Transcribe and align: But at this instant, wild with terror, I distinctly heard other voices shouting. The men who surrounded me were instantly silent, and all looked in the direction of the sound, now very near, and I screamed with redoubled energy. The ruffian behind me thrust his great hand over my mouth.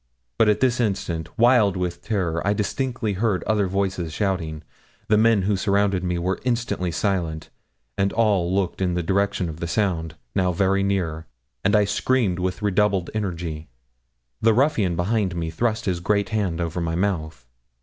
But 0.39 0.49
at 0.49 0.61
this 0.61 0.79
instant, 0.79 1.29
wild 1.37 1.77
with 1.77 2.01
terror, 2.01 2.41
I 2.43 2.53
distinctly 2.53 3.13
heard 3.13 3.43
other 3.43 3.67
voices 3.67 4.11
shouting. 4.11 4.63
The 5.09 5.17
men 5.19 5.43
who 5.43 5.55
surrounded 5.55 6.03
me 6.03 6.17
were 6.17 6.39
instantly 6.43 6.91
silent, 6.91 7.51
and 7.99 8.11
all 8.11 8.51
looked 8.51 8.81
in 8.81 8.95
the 8.95 9.03
direction 9.03 9.47
of 9.47 9.59
the 9.59 9.67
sound, 9.67 10.15
now 10.33 10.53
very 10.53 10.81
near, 10.81 11.27
and 11.63 11.75
I 11.75 11.85
screamed 11.85 12.39
with 12.39 12.63
redoubled 12.63 13.11
energy. 13.13 13.69
The 14.41 14.55
ruffian 14.55 14.95
behind 14.95 15.35
me 15.35 15.51
thrust 15.51 15.85
his 15.85 15.99
great 15.99 16.29
hand 16.29 16.59
over 16.59 16.81
my 16.81 16.95
mouth. 16.95 17.45